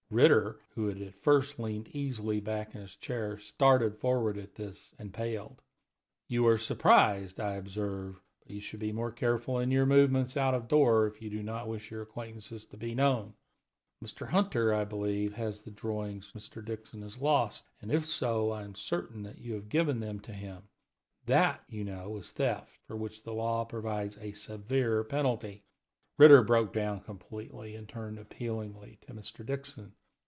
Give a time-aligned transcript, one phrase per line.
[0.11, 4.91] Ritter, who had at first leaned easily back in his chair, started forward at this,
[4.99, 5.61] and paled.
[6.27, 10.53] "You are surprised, I observe; but you should be more careful in your movements out
[10.53, 13.35] of doors if you do not wish your acquaintances to be known.
[14.03, 14.27] Mr.
[14.27, 16.65] Hunter, I believe, has the drawings which Mr.
[16.65, 20.33] Dixon has lost, and, if so, I am certain that you have given them to
[20.33, 20.63] him.
[21.25, 25.63] That, you know, is theft, for which the law provides a severe penalty."
[26.17, 29.45] Ritter broke down completely and turned appealingly to Mr.
[29.45, 29.93] Dixon.